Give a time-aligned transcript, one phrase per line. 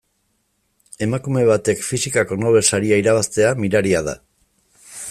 [1.07, 4.19] Emakume batek fisikako Nobel saria irabaztea miraria da.